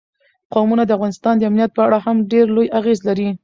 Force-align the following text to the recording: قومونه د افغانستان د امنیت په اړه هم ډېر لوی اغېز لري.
قومونه 0.53 0.83
د 0.85 0.91
افغانستان 0.97 1.33
د 1.37 1.41
امنیت 1.49 1.71
په 1.75 1.81
اړه 1.87 1.97
هم 2.05 2.17
ډېر 2.31 2.45
لوی 2.55 2.67
اغېز 2.79 2.99
لري. 3.07 3.27